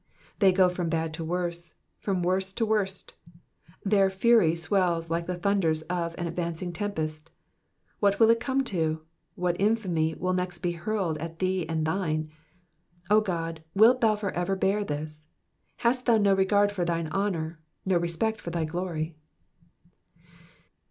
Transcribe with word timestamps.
They 0.39 0.51
go 0.51 0.67
from 0.67 0.89
bad 0.89 1.13
to 1.13 1.23
worse, 1.23 1.75
from 1.99 2.23
worse 2.23 2.53
to 2.53 2.65
worst; 2.65 3.13
their 3.85 4.09
fury 4.09 4.55
swells 4.55 5.11
like 5.11 5.27
the 5.27 5.37
thunders 5.37 5.83
of 5.83 6.15
an 6.17 6.25
advancing 6.25 6.73
tempest. 6.73 7.29
What 7.99 8.19
will 8.19 8.33
come 8.33 8.61
it 8.61 8.65
to? 8.73 9.01
What 9.35 9.61
infamy 9.61 10.15
will 10.15 10.33
next 10.33 10.57
be 10.57 10.71
hurled 10.71 11.19
at 11.19 11.37
thee 11.37 11.69
and 11.69 11.85
thine? 11.85 12.31
O 13.11 13.21
God, 13.21 13.61
wilt 13.75 14.01
thou 14.01 14.15
for 14.15 14.31
ever 14.31 14.55
bear 14.55 14.83
this! 14.83 15.27
Hast 15.77 16.07
thou 16.07 16.17
no 16.17 16.33
regard 16.33 16.71
for 16.71 16.83
thine 16.83 17.05
honour, 17.09 17.59
no 17.85 17.97
respect 17.99 18.41
for 18.41 18.49
thy 18.49 18.65
glory 18.65 19.13